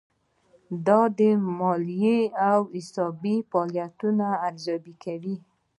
[0.87, 1.19] دا د
[1.59, 2.17] مالي
[2.49, 5.35] او حسابي فعالیتونو ارزیابي کوي.